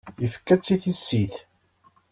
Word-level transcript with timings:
Yefka-tt 0.21 0.73
i 0.75 0.77
tissit. 0.83 1.35